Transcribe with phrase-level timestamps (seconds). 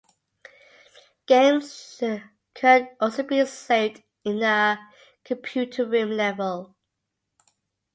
[1.27, 2.01] Games
[2.55, 4.79] could also be saved in a
[5.23, 6.75] "computer room" level.